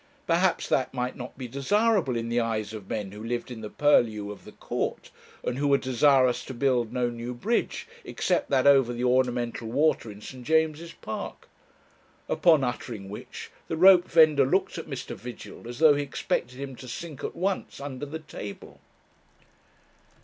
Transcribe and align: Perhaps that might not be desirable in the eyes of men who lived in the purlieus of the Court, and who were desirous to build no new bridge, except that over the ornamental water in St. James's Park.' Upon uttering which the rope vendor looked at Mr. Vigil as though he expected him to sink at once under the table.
Perhaps 0.25 0.67
that 0.67 0.95
might 0.95 1.15
not 1.15 1.37
be 1.37 1.47
desirable 1.47 2.15
in 2.15 2.27
the 2.27 2.39
eyes 2.39 2.73
of 2.73 2.89
men 2.89 3.11
who 3.11 3.23
lived 3.23 3.51
in 3.51 3.61
the 3.61 3.69
purlieus 3.69 4.31
of 4.31 4.45
the 4.45 4.51
Court, 4.51 5.11
and 5.43 5.59
who 5.59 5.67
were 5.67 5.77
desirous 5.77 6.43
to 6.45 6.55
build 6.55 6.91
no 6.91 7.07
new 7.07 7.35
bridge, 7.35 7.87
except 8.03 8.49
that 8.49 8.65
over 8.65 8.93
the 8.93 9.03
ornamental 9.03 9.67
water 9.71 10.09
in 10.09 10.19
St. 10.19 10.43
James's 10.43 10.91
Park.' 10.93 11.47
Upon 12.27 12.63
uttering 12.63 13.09
which 13.09 13.51
the 13.67 13.77
rope 13.77 14.07
vendor 14.09 14.43
looked 14.47 14.79
at 14.79 14.87
Mr. 14.89 15.15
Vigil 15.15 15.67
as 15.67 15.77
though 15.77 15.93
he 15.93 16.01
expected 16.01 16.59
him 16.59 16.75
to 16.77 16.87
sink 16.87 17.23
at 17.23 17.35
once 17.35 17.79
under 17.79 18.07
the 18.07 18.17
table. 18.17 18.79